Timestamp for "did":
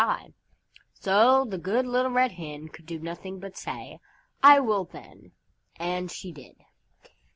6.31-6.55